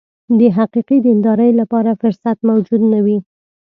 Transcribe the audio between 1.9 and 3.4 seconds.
فرصت موجود نه وي.